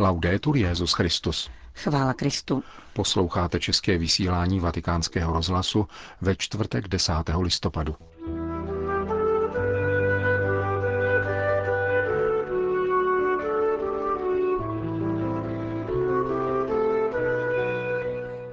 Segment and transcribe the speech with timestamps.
[0.00, 1.50] Laudetur Jezus Christus.
[1.74, 2.64] Chvála Kristu.
[2.92, 5.86] Posloucháte české vysílání Vatikánského rozhlasu
[6.20, 7.12] ve čtvrtek 10.
[7.40, 7.96] listopadu.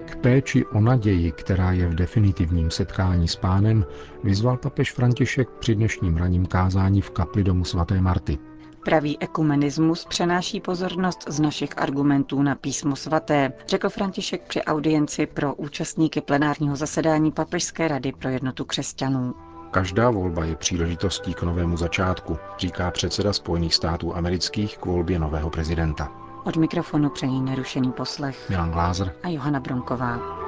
[0.06, 3.86] K péči o naději, která je v definitivním setkání s pánem,
[4.24, 8.38] vyzval papež František při dnešním raním kázání v kapli domu svaté Marty.
[8.86, 15.56] Pravý ekumenismus přenáší pozornost z našich argumentů na písmo svaté, řekl František při audienci pro
[15.56, 19.34] účastníky plenárního zasedání Papežské rady pro jednotu křesťanů.
[19.72, 25.50] Každá volba je příležitostí k novému začátku, říká předseda Spojených států amerických k volbě nového
[25.50, 26.12] prezidenta.
[26.44, 30.47] Od mikrofonu přejí nerušený poslech Milan Glázer a Johana Bronková.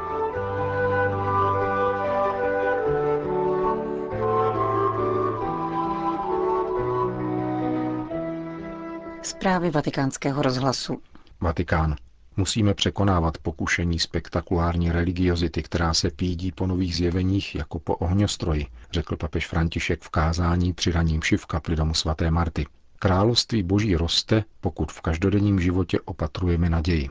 [9.21, 11.01] Zprávy vatikánského rozhlasu.
[11.41, 11.95] Vatikán.
[12.37, 19.15] Musíme překonávat pokušení spektakulární religiozity, která se pídí po nových zjeveních jako po ohňostroji, řekl
[19.15, 22.65] papež František v kázání při raním v kapli domu svaté Marty.
[22.99, 27.09] Království boží roste, pokud v každodenním životě opatrujeme naději.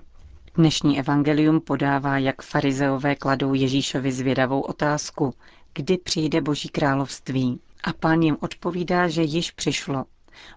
[0.55, 5.34] Dnešní evangelium podává, jak farizeové kladou Ježíšovi zvědavou otázku,
[5.75, 7.61] kdy přijde boží království.
[7.84, 10.05] A pán jim odpovídá, že již přišlo.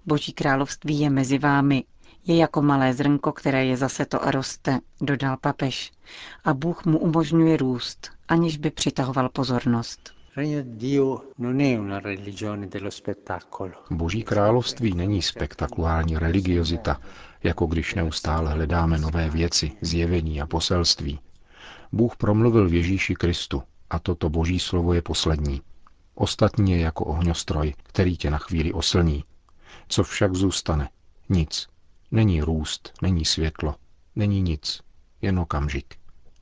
[0.06, 1.84] Boží království je mezi vámi.
[2.28, 5.92] Je jako malé zrnko, které je zase to a roste, dodal papež.
[6.44, 10.14] A Bůh mu umožňuje růst, aniž by přitahoval pozornost.
[13.92, 17.02] Boží království není spektakulární religiozita,
[17.44, 21.20] jako když neustále hledáme nové věci, zjevení a poselství.
[21.92, 25.62] Bůh promluvil v Ježíši Kristu a toto boží slovo je poslední.
[26.16, 29.24] Ostatní je jako ohňostroj, který tě na chvíli oslní.
[29.88, 30.90] Co však zůstane?
[31.30, 31.68] Nic.
[32.12, 33.76] Není růst, není světlo,
[34.16, 34.82] není nic,
[35.22, 35.96] jen okamžik.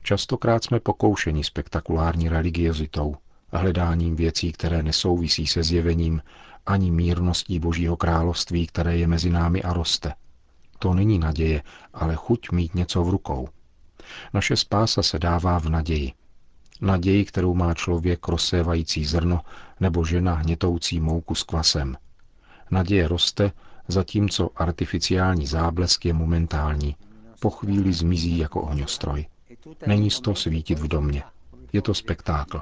[0.03, 3.15] Častokrát jsme pokoušeni spektakulární religiozitou,
[3.51, 6.21] hledáním věcí, které nesouvisí se zjevením,
[6.65, 10.13] ani mírností Božího království, které je mezi námi a roste.
[10.79, 11.63] To není naděje,
[11.93, 13.49] ale chuť mít něco v rukou.
[14.33, 16.13] Naše spása se dává v naději.
[16.81, 19.41] Naději, kterou má člověk rozsévající zrno
[19.79, 21.97] nebo žena hnětoucí mouku s kvasem.
[22.71, 23.51] Naděje roste,
[23.87, 26.95] zatímco artificiální záblesk je momentální.
[27.39, 29.25] Po chvíli zmizí jako ohňostroj.
[29.87, 31.23] Není z to svítit v domě.
[31.73, 32.61] Je to spektákl.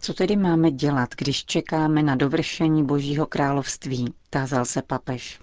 [0.00, 4.14] Co tedy máme dělat, když čekáme na dovršení Božího království?
[4.30, 5.40] Tázal se papež.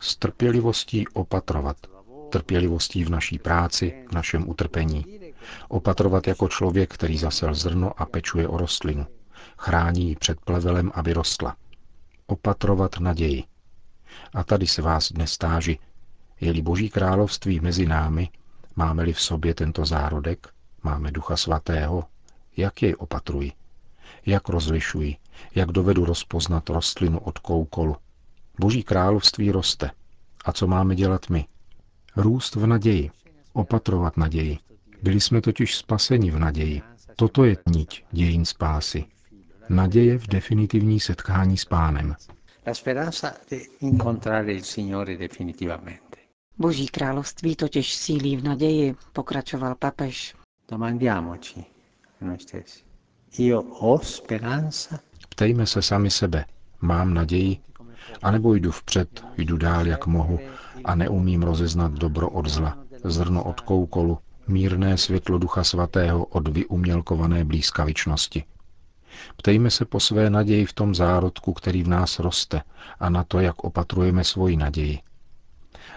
[0.00, 1.76] S trpělivostí opatrovat.
[2.30, 5.04] Trpělivostí v naší práci, v našem utrpení.
[5.68, 9.06] Opatrovat jako člověk, který zasel zrno a pečuje o rostlinu.
[9.58, 11.56] Chrání ji před plevelem, aby rostla.
[12.26, 13.44] Opatrovat naději.
[14.34, 15.78] A tady se vás dnes táži,
[16.40, 18.28] je-li Boží království mezi námi,
[18.76, 20.48] máme-li v sobě tento zárodek,
[20.82, 22.04] máme Ducha Svatého,
[22.56, 23.52] jak jej opatruji,
[24.26, 25.16] jak rozlišuji,
[25.54, 27.96] jak dovedu rozpoznat rostlinu od koukolu.
[28.60, 29.90] Boží království roste.
[30.44, 31.46] A co máme dělat my?
[32.16, 33.10] Růst v naději,
[33.52, 34.58] opatrovat naději.
[35.04, 36.82] Byli jsme totiž spaseni v naději.
[37.16, 39.04] Toto je niť dějin spásy.
[39.68, 42.14] Naděje v definitivní setkání s pánem.
[46.58, 50.34] Boží království totiž sílí v naději, pokračoval papež.
[55.28, 56.44] Ptejme se sami sebe.
[56.80, 57.58] Mám naději?
[58.22, 60.38] A nebo jdu vpřed, jdu dál, jak mohu
[60.84, 64.18] a neumím rozeznat dobro od zla, zrno od koukolu,
[64.48, 68.44] mírné světlo Ducha Svatého od vyumělkované blízkavičnosti.
[69.36, 72.62] Ptejme se po své naději v tom zárodku, který v nás roste
[73.00, 74.98] a na to, jak opatrujeme svoji naději.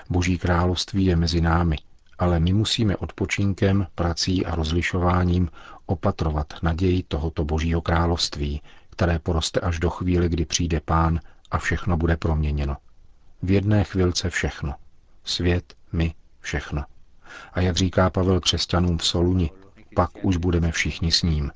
[0.09, 1.77] Boží království je mezi námi,
[2.19, 5.49] ale my musíme odpočinkem, prací a rozlišováním
[5.85, 11.19] opatrovat naději tohoto Božího království, které poroste až do chvíle, kdy přijde Pán
[11.51, 12.77] a všechno bude proměněno.
[13.43, 14.75] V jedné chvilce všechno.
[15.23, 16.83] Svět, my, všechno.
[17.53, 19.51] A jak říká Pavel křesťanům v Soluni,
[19.95, 21.51] pak už budeme všichni s ním.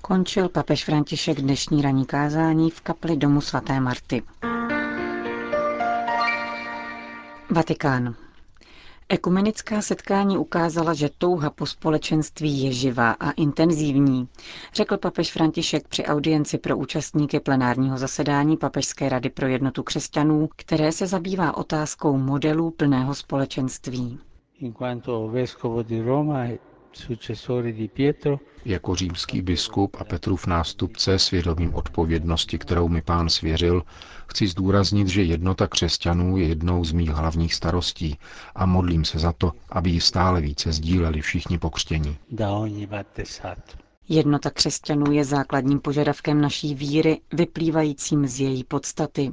[0.00, 4.22] Končil papež František dnešní ranní kázání v kapli domu svaté Marty.
[7.50, 8.14] Vatikán.
[9.08, 14.28] Ekumenická setkání ukázala, že touha po společenství je živá a intenzivní,
[14.74, 20.92] řekl papež František při audienci pro účastníky plenárního zasedání Papežské rady pro jednotu křesťanů, které
[20.92, 24.18] se zabývá otázkou modelů plného společenství.
[28.64, 33.82] Jako římský biskup a Petrův nástupce svědomím odpovědnosti, kterou mi pán svěřil,
[34.28, 38.18] chci zdůraznit, že jednota křesťanů je jednou z mých hlavních starostí
[38.54, 42.16] a modlím se za to, aby ji stále více sdíleli všichni pokřtění.
[44.08, 49.30] Jednota křesťanů je základním požadavkem naší víry, vyplývajícím z její podstaty.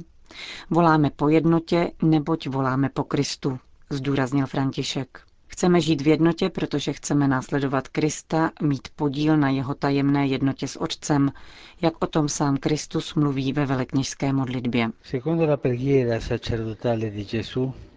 [0.70, 3.58] Voláme po jednotě, neboť voláme po Kristu,
[3.90, 5.23] zdůraznil František.
[5.54, 10.80] Chceme žít v jednotě, protože chceme následovat Krista, mít podíl na jeho tajemné jednotě s
[10.80, 11.32] Otcem,
[11.80, 14.90] jak o tom sám Kristus mluví ve velekněžské modlitbě.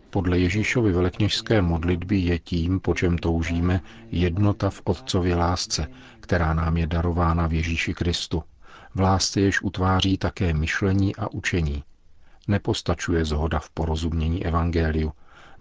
[0.09, 3.81] Podle Ježíšovy velekněžské modlitby je tím, po čem toužíme,
[4.11, 5.87] jednota v Otcově lásce,
[6.19, 8.43] která nám je darována v Ježíši Kristu.
[8.95, 11.83] V lásce jež utváří také myšlení a učení.
[12.47, 15.11] Nepostačuje zhoda v porozumění Evangeliu,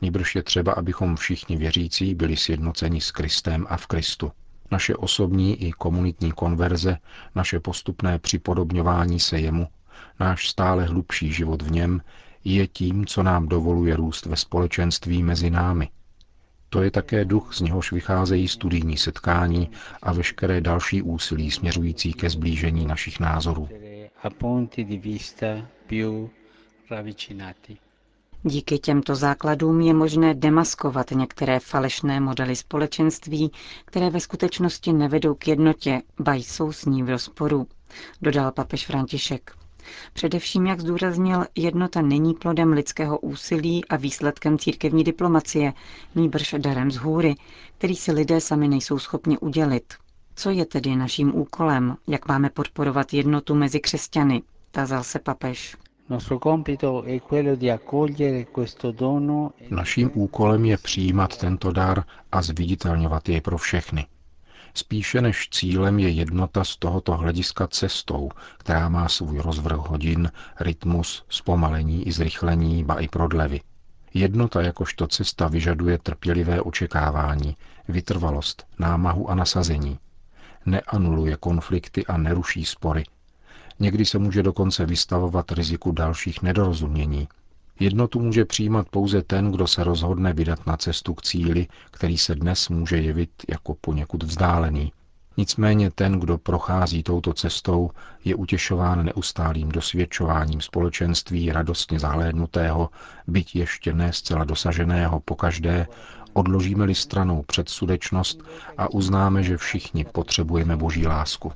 [0.03, 4.33] Nýbrž je třeba, abychom všichni věřící byli sjednoceni s Kristem a v Kristu.
[4.71, 6.99] Naše osobní i komunitní konverze,
[7.35, 9.67] naše postupné připodobňování se jemu,
[10.21, 12.01] náš stále hlubší život v něm
[12.45, 15.89] je tím, co nám dovoluje růst ve společenství mezi námi.
[16.71, 19.71] To je také duch, z něhož vycházejí studijní setkání
[20.03, 23.69] a veškeré další úsilí směřující ke zblížení našich názorů.
[28.49, 33.53] Díky těmto základům je možné demaskovat některé falešné modely společenství,
[33.85, 37.67] které ve skutečnosti nevedou k jednotě, ba jsou s ní v rozporu,
[38.23, 39.51] dodal papež František.
[40.13, 45.73] Především, jak zdůraznil, jednota není plodem lidského úsilí a výsledkem církevní diplomacie,
[46.15, 47.35] nýbrž darem z hůry,
[47.79, 49.95] který si lidé sami nejsou schopni udělit.
[50.37, 55.77] Co je tedy naším úkolem, jak máme podporovat jednotu mezi křesťany, tázal se papež.
[59.71, 64.07] Naším úkolem je přijímat tento dar a zviditelňovat jej pro všechny.
[64.75, 70.31] Spíše než cílem je jednota z tohoto hlediska cestou, která má svůj rozvrh hodin,
[70.61, 73.61] rytmus, zpomalení i zrychlení, ba i prodlevy.
[74.15, 77.57] Jednota jakožto cesta vyžaduje trpělivé očekávání,
[77.89, 79.99] vytrvalost, námahu a nasazení.
[80.67, 83.05] Neanuluje konflikty a neruší spory,
[83.79, 87.29] Někdy se může dokonce vystavovat riziku dalších nedorozumění.
[87.81, 92.35] Jednotu může přijímat pouze ten, kdo se rozhodne vydat na cestu k cíli, který se
[92.35, 94.93] dnes může jevit jako poněkud vzdálený.
[95.37, 97.91] Nicméně ten, kdo prochází touto cestou,
[98.25, 102.91] je utěšován neustálým dosvědčováním společenství radostně zahlédnutého,
[103.27, 105.87] byť ještě ne zcela dosaženého pokaždé,
[106.33, 108.43] odložíme-li stranou předsudečnost
[108.79, 111.53] a uznáme, že všichni potřebujeme Boží lásku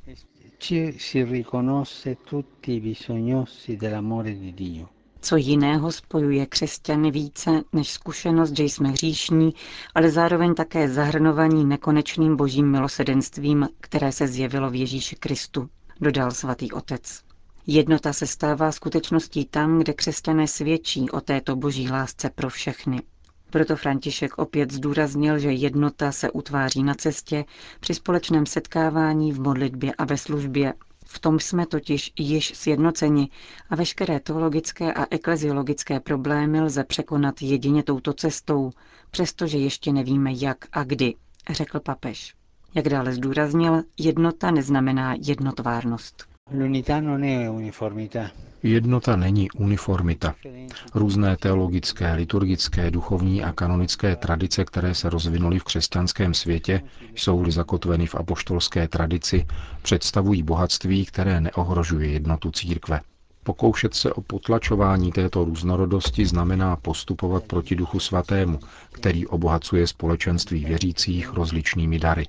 [5.22, 9.54] Co jiného spojuje křesťany více než zkušenost, že jsme hříšní,
[9.94, 15.68] ale zároveň také zahrnovaní nekonečným božím milosedenstvím, které se zjevilo v Ježíši Kristu,
[16.00, 17.22] dodal svatý otec.
[17.66, 23.02] Jednota se stává skutečností tam, kde křesťané svědčí o této boží lásce pro všechny.
[23.50, 27.44] Proto František opět zdůraznil, že jednota se utváří na cestě
[27.80, 30.72] při společném setkávání v modlitbě a ve službě.
[31.06, 33.28] V tom jsme totiž již sjednoceni
[33.70, 38.70] a veškeré teologické a ekleziologické problémy lze překonat jedině touto cestou,
[39.10, 41.14] přestože ještě nevíme jak a kdy,
[41.50, 42.34] řekl papež.
[42.74, 46.29] Jak dále zdůraznil, jednota neznamená jednotvárnost.
[48.62, 50.34] Jednota není uniformita.
[50.94, 56.82] Různé teologické, liturgické, duchovní a kanonické tradice, které se rozvinuly v křesťanském světě,
[57.14, 59.46] jsou-li zakotveny v apoštolské tradici,
[59.82, 63.00] představují bohatství, které neohrožuje jednotu církve.
[63.44, 68.58] Pokoušet se o potlačování této různorodosti znamená postupovat proti Duchu Svatému,
[68.92, 72.24] který obohacuje společenství věřících rozličnými dary.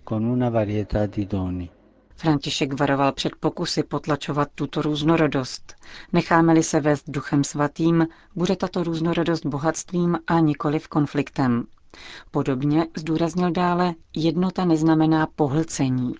[2.22, 5.76] František varoval před pokusy potlačovat tuto různorodost.
[6.14, 11.64] Necháme-li se vést duchem svatým, bude tato různorodost bohatstvím a nikoliv konfliktem.
[12.32, 16.16] Podobně zdůraznil dále, jednota neznamená pohlcení.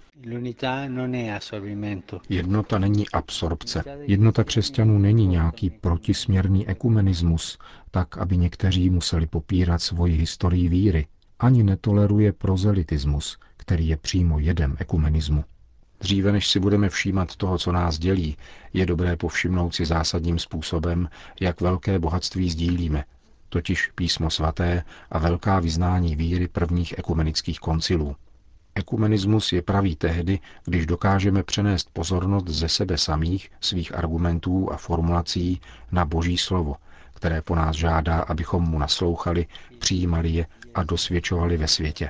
[2.30, 3.84] Jednota není absorpce.
[4.02, 7.58] Jednota křesťanů není nějaký protisměrný ekumenismus,
[7.92, 11.08] tak, aby někteří museli popírat svoji historii víry.
[11.40, 15.44] Ani netoleruje prozelitismus, který je přímo jedem ekumenismu.
[16.02, 18.38] Dříve než si budeme všímat toho, co nás dělí,
[18.74, 21.10] je dobré povšimnout si zásadním způsobem,
[21.42, 23.04] jak velké bohatství sdílíme,
[23.50, 28.16] totiž písmo svaté a velká vyznání víry prvních ekumenických koncilů.
[28.76, 35.62] Ekumenismus je pravý tehdy, když dokážeme přenést pozornost ze sebe samých, svých argumentů a formulací
[35.92, 36.76] na Boží slovo,
[37.14, 39.46] které po nás žádá, abychom mu naslouchali,
[39.80, 42.10] přijímali je a dosvědčovali ve světě.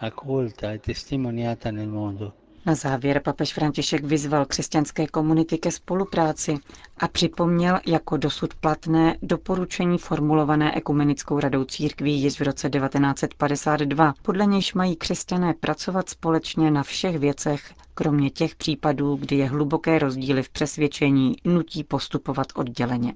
[0.00, 2.43] accolta e testimoniata nel mondo.
[2.66, 6.56] Na závěr papež František vyzval křesťanské komunity ke spolupráci
[6.98, 14.46] a připomněl jako dosud platné doporučení formulované Ekumenickou radou církví již v roce 1952, podle
[14.46, 20.42] nějž mají křesťané pracovat společně na všech věcech, kromě těch případů, kdy je hluboké rozdíly
[20.42, 23.14] v přesvědčení nutí postupovat odděleně.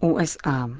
[0.00, 0.70] USA.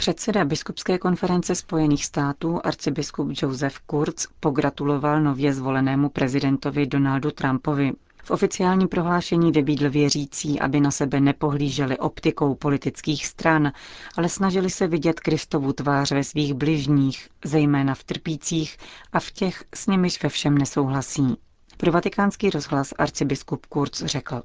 [0.00, 7.92] Předseda Biskupské konference Spojených států arcibiskup Joseph Kurz pogratuloval nově zvolenému prezidentovi Donaldu Trumpovi.
[8.24, 13.72] V oficiálním prohlášení vybídl věřící, aby na sebe nepohlíželi optikou politických stran,
[14.16, 18.76] ale snažili se vidět Kristovu tvář ve svých bližních, zejména v trpících
[19.12, 21.36] a v těch, s nimiž ve všem nesouhlasí.
[21.76, 24.42] Pro vatikánský rozhlas arcibiskup Kurz řekl.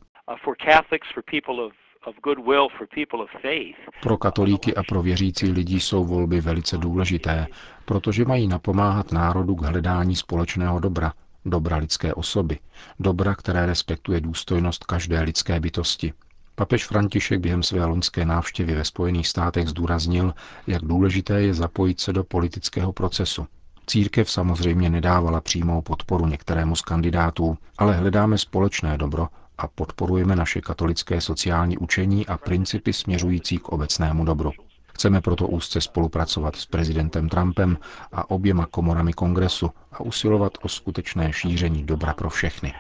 [4.01, 7.47] Pro katolíky a pro věřící lidi jsou volby velice důležité,
[7.85, 11.13] protože mají napomáhat národu k hledání společného dobra,
[11.45, 12.59] dobra lidské osoby,
[12.99, 16.13] dobra, které respektuje důstojnost každé lidské bytosti.
[16.55, 20.33] Papež František během své loňské návštěvy ve Spojených státech zdůraznil,
[20.67, 23.47] jak důležité je zapojit se do politického procesu.
[23.87, 30.61] Církev samozřejmě nedávala přímou podporu některému z kandidátů, ale hledáme společné dobro a podporujeme naše
[30.61, 34.51] katolické sociální učení a principy směřující k obecnému dobru.
[34.93, 37.77] Chceme proto úzce spolupracovat s prezidentem Trumpem
[38.11, 42.73] a oběma komorami kongresu a usilovat o skutečné šíření dobra pro všechny.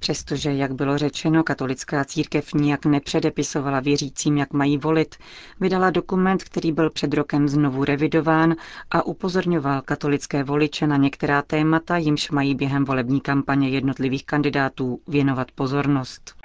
[0.00, 5.14] Přestože, jak bylo řečeno, katolická církev nijak nepředepisovala věřícím, jak mají volit,
[5.60, 8.54] vydala dokument, který byl před rokem znovu revidován
[8.90, 15.50] a upozorňoval katolické voliče na některá témata, jimž mají během volební kampaně jednotlivých kandidátů věnovat
[15.52, 16.39] pozornost.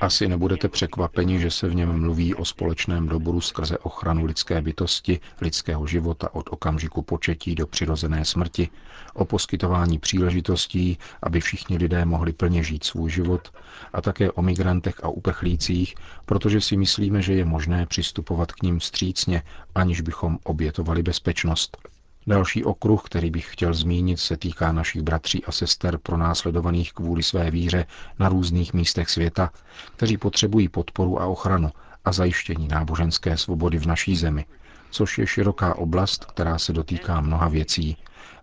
[0.00, 5.20] Asi nebudete překvapeni, že se v něm mluví o společném dobru skrze ochranu lidské bytosti,
[5.40, 8.68] lidského života od okamžiku početí do přirozené smrti,
[9.14, 13.52] o poskytování příležitostí, aby všichni lidé mohli plně žít svůj život,
[13.92, 15.94] a také o migrantech a uprchlících,
[16.26, 19.42] protože si myslíme, že je možné přistupovat k ním vstřícně,
[19.74, 21.93] aniž bychom obětovali bezpečnost.
[22.26, 27.50] Další okruh, který bych chtěl zmínit, se týká našich bratří a sester pronásledovaných kvůli své
[27.50, 27.86] víře
[28.18, 29.50] na různých místech světa,
[29.96, 31.70] kteří potřebují podporu a ochranu
[32.04, 34.44] a zajištění náboženské svobody v naší zemi,
[34.90, 37.96] což je široká oblast, která se dotýká mnoha věcí,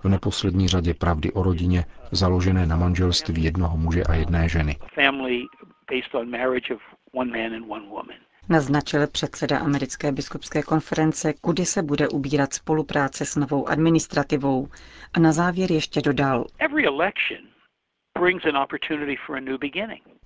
[0.03, 4.75] v neposlední řadě pravdy o rodině, založené na manželství jednoho muže a jedné ženy.
[8.51, 14.67] Naznačil předseda americké biskupské konference, kudy se bude ubírat spolupráce s novou administrativou.
[15.13, 16.45] A na závěr ještě dodal.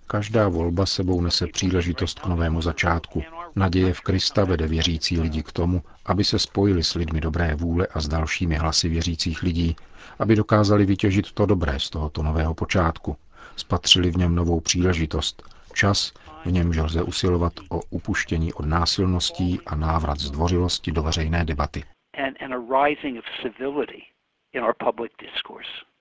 [0.07, 3.23] Každá volba sebou nese příležitost k novému začátku.
[3.55, 7.87] Naděje v Krista vede věřící lidi k tomu, aby se spojili s lidmi dobré vůle
[7.93, 9.75] a s dalšími hlasy věřících lidí,
[10.19, 13.17] aby dokázali vytěžit to dobré z tohoto nového počátku.
[13.55, 16.13] Spatřili v něm novou příležitost, čas,
[16.45, 21.83] v němž lze usilovat o upuštění od násilností a návrat zdvořilosti do veřejné debaty.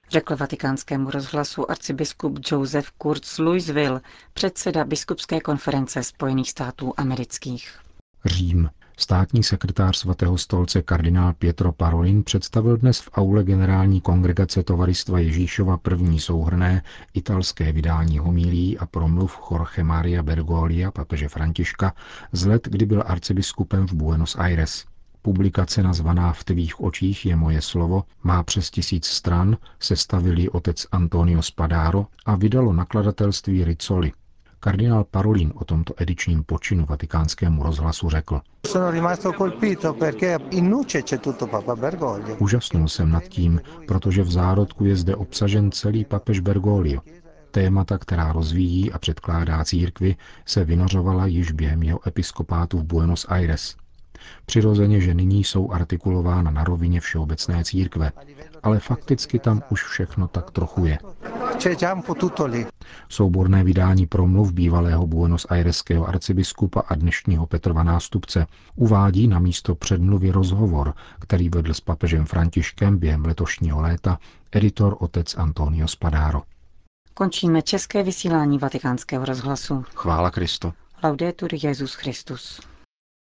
[0.08, 4.00] Řekl vatikánskému rozhlasu arcibiskup Joseph Kurz Louisville,
[4.32, 7.80] předseda biskupské konference Spojených států amerických.
[8.24, 8.70] Řím.
[8.96, 15.78] Státní sekretář svatého stolce kardinál Pietro Parolin představil dnes v aule generální kongregace Tovaristva Ježíšova
[15.78, 16.82] první souhrné
[17.14, 21.94] italské vydání homilí a promluv Jorge Maria Bergolia, papeže Františka,
[22.32, 24.84] z let, kdy byl arcibiskupem v Buenos Aires.
[25.22, 30.86] Publikace nazvaná V tvých očích je moje slovo má přes tisíc stran, sestavil ji otec
[30.92, 34.12] Antonio Spadaro a vydalo nakladatelství Rizzoli–
[34.64, 38.40] Kardinál Parolin o tomto edičním počinu vatikánskému rozhlasu řekl.
[42.38, 47.00] Užasnul jsem nad tím, protože v zárodku je zde obsažen celý papež Bergoglio.
[47.50, 50.16] Témata, která rozvíjí a předkládá církvi,
[50.46, 53.76] se vynořovala již během jeho episkopátu v Buenos Aires.
[54.46, 58.12] Přirozeně, že nyní jsou artikulována na rovině všeobecné církve,
[58.62, 60.98] ale fakticky tam už všechno tak trochu je.
[63.08, 68.46] Souborné vydání promluv bývalého Buenos Aireského arcibiskupa a dnešního Petrova nástupce
[68.76, 74.18] uvádí na místo předmluvy rozhovor, který vedl s papežem Františkem během letošního léta
[74.52, 76.42] editor otec Antonio Spadaro.
[77.14, 79.84] Končíme české vysílání vatikánského rozhlasu.
[79.94, 80.72] Chvála Kristu.
[81.04, 82.60] Laudetur Jezus Christus.